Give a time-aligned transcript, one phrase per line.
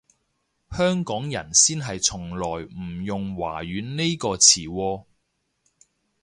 [0.71, 5.05] 香港人先係從來唔用華語呢個詞喎